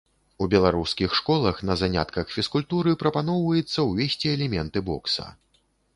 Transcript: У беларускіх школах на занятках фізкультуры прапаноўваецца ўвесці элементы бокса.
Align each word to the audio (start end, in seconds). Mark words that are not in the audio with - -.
У 0.43 0.45
беларускіх 0.53 1.09
школах 1.19 1.59
на 1.71 1.75
занятках 1.83 2.33
фізкультуры 2.37 2.95
прапаноўваецца 3.03 3.79
ўвесці 3.91 4.35
элементы 4.37 4.79
бокса. 4.89 5.29